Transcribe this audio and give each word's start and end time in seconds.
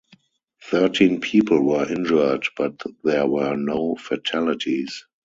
Thirteen 0.63 1.21
people 1.21 1.61
were 1.63 1.87
injured, 1.87 2.47
but 2.57 2.81
there 3.03 3.27
were 3.27 3.55
no 3.55 3.93
fatalities. 3.99 5.05